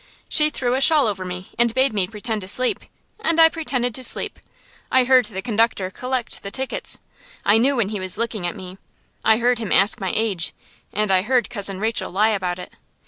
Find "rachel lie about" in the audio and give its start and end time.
11.79-12.57